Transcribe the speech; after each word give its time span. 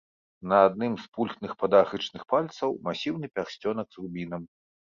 На 0.53 0.61
адным 0.67 0.95
з 1.01 1.05
пульхных 1.17 1.53
падагрычных 1.61 2.23
пальцаў 2.35 2.75
масіўны 2.89 3.33
пярсцёнак 3.39 3.87
з 3.95 4.05
рубінам. 4.05 4.43